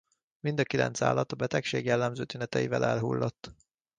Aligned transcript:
Mind 0.39 0.59
a 0.59 0.63
kilenc 0.63 1.01
állat 1.01 1.31
a 1.31 1.35
betegség 1.35 1.85
jellemző 1.85 2.25
tüneteivel 2.25 2.85
elhullott. 2.85 3.53